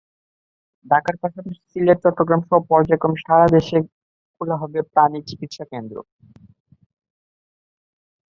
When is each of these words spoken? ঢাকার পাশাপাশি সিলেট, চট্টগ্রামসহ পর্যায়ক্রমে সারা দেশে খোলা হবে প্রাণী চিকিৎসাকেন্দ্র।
ঢাকার 0.85 1.15
পাশাপাশি 1.21 1.61
সিলেট, 1.69 1.97
চট্টগ্রামসহ 2.03 2.57
পর্যায়ক্রমে 2.69 3.19
সারা 3.25 3.47
দেশে 3.55 3.77
খোলা 4.35 4.55
হবে 4.61 4.79
প্রাণী 4.93 5.19
চিকিৎসাকেন্দ্র। 5.29 5.95